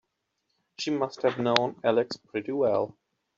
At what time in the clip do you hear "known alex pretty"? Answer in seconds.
1.37-2.53